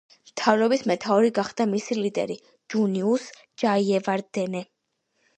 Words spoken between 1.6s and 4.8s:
მისი ლიდერი ჯუნიუს ჯაიევარდენე.